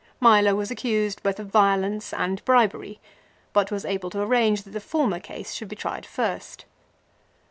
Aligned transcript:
Milo 0.19 0.55
was 0.55 0.71
accused 0.71 1.21
both 1.21 1.39
of 1.39 1.49
violence 1.51 2.11
and 2.11 2.43
bribery, 2.43 2.99
but 3.53 3.69
was 3.69 3.85
able 3.85 4.09
to 4.09 4.21
arrange 4.23 4.63
that 4.63 4.71
the 4.71 4.79
former 4.79 5.19
case 5.19 5.53
should 5.53 5.67
be 5.67 5.75
tried 5.75 6.07
first. 6.07 6.65